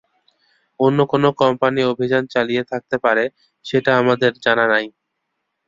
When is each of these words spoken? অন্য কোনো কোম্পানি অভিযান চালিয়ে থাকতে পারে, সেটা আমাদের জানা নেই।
অন্য 0.79 0.99
কোনো 1.11 1.29
কোম্পানি 1.41 1.81
অভিযান 1.91 2.23
চালিয়ে 2.33 2.63
থাকতে 2.71 2.95
পারে, 3.05 3.23
সেটা 3.65 3.91
আমাদের 4.01 4.31
জানা 4.45 4.65
নেই। 4.73 4.87